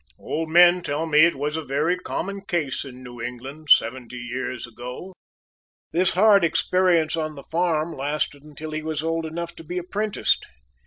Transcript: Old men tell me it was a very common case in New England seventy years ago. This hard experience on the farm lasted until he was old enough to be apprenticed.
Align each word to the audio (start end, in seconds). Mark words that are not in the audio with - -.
Old 0.17 0.49
men 0.49 0.81
tell 0.81 1.05
me 1.05 1.19
it 1.25 1.35
was 1.35 1.55
a 1.55 1.63
very 1.63 1.95
common 1.95 2.41
case 2.43 2.83
in 2.85 3.03
New 3.03 3.21
England 3.21 3.69
seventy 3.69 4.15
years 4.17 4.65
ago. 4.65 5.13
This 5.91 6.13
hard 6.13 6.43
experience 6.43 7.15
on 7.15 7.35
the 7.35 7.43
farm 7.43 7.93
lasted 7.93 8.41
until 8.41 8.71
he 8.71 8.81
was 8.81 9.03
old 9.03 9.27
enough 9.27 9.55
to 9.57 9.63
be 9.63 9.77
apprenticed. 9.77 10.43